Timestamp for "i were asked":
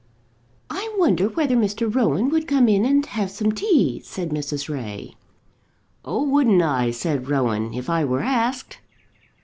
7.87-8.79